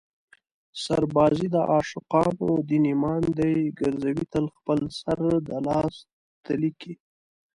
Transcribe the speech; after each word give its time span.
سربازي 0.83 1.45
د 1.55 1.57
عاشقانو 1.71 2.47
دین 2.69 2.83
ایمان 2.91 3.23
دی 3.37 3.53
ګرزوي 3.79 4.25
تل 4.33 4.45
خپل 4.55 4.79
سر 4.99 5.19
د 5.47 5.49
لاس 5.67 5.95
تلي 6.45 6.71
کې 6.79 6.93